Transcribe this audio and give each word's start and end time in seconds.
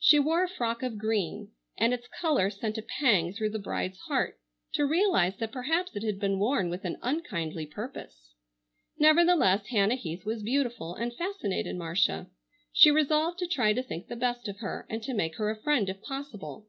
She 0.00 0.18
wore 0.18 0.42
a 0.42 0.48
frock 0.48 0.82
of 0.82 0.96
green, 0.96 1.50
and 1.76 1.92
its 1.92 2.08
color 2.08 2.48
sent 2.48 2.78
a 2.78 2.82
pang 3.00 3.34
through 3.34 3.50
the 3.50 3.58
bride's 3.58 3.98
heart 4.08 4.40
to 4.72 4.86
realize 4.86 5.36
that 5.36 5.52
perhaps 5.52 5.94
it 5.94 6.02
had 6.02 6.18
been 6.18 6.38
worn 6.38 6.70
with 6.70 6.86
an 6.86 6.96
unkindly 7.02 7.66
purpose. 7.66 8.32
Nevertheless 8.98 9.66
Hannah 9.66 9.96
Heath 9.96 10.24
was 10.24 10.42
beautiful 10.42 10.94
and 10.94 11.12
fascinated 11.14 11.76
Marcia. 11.76 12.30
She 12.72 12.90
resolved 12.90 13.38
to 13.40 13.46
try 13.46 13.74
to 13.74 13.82
think 13.82 14.06
the 14.08 14.16
best 14.16 14.48
of 14.48 14.60
her, 14.60 14.86
and 14.88 15.02
to 15.02 15.12
make 15.12 15.36
her 15.36 15.50
a 15.50 15.60
friend 15.62 15.86
if 15.90 16.00
possible. 16.00 16.68